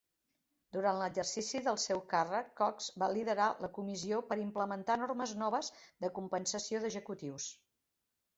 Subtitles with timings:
[0.75, 5.71] Durant l'exercici del seu càrrec, Cox va liderar la comissió per implementar normes noves
[6.07, 7.49] de compensació d'executius.